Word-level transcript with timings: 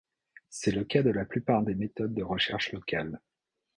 C’est 0.49 0.71
le 0.71 0.83
cas 0.83 1.03
de 1.03 1.11
la 1.11 1.25
plupart 1.25 1.61
des 1.61 1.75
méthodes 1.75 2.15
de 2.15 2.23
recherche 2.23 2.71
locale. 2.71 3.21